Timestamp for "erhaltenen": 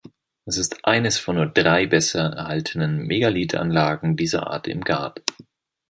2.33-3.05